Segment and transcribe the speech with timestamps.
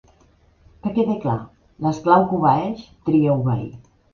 [0.85, 1.35] Que quede clar:
[1.87, 3.71] l'esclau que obeeix tria obeir.